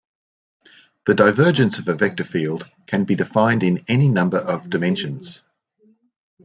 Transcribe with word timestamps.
The 1.05 1.13
divergence 1.13 1.77
of 1.77 1.87
a 1.87 1.93
vector 1.93 2.23
field 2.23 2.65
can 2.87 3.03
be 3.03 3.13
defined 3.13 3.61
in 3.61 3.85
any 3.87 4.07
number 4.09 4.39
of 4.39 4.67
dimensions. 4.67 5.43